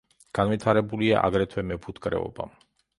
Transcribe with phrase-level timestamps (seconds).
[0.37, 2.53] განვითარებულია აგრეთვე მეფუტკრეობა.